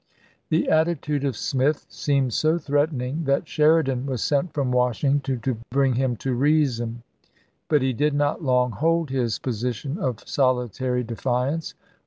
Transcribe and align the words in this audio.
The 0.49 0.67
attitude 0.67 1.23
of 1.23 1.37
Smith 1.37 1.85
seemed 1.87 2.33
so 2.33 2.57
threatening 2.57 3.25
that 3.25 3.47
Sheridan 3.47 4.07
was 4.07 4.23
sent 4.23 4.51
from 4.51 4.71
Washington 4.71 5.39
to 5.41 5.57
bring 5.69 5.93
him 5.93 6.15
to 6.25 6.33
reason. 6.33 7.03
But 7.67 7.83
he 7.83 7.93
did 7.93 8.15
not 8.15 8.41
long 8.43 8.71
hold 8.71 9.11
his 9.11 9.37
position 9.37 9.99
of 9.99 10.27
solitary 10.27 11.03
defiance. 11.03 11.75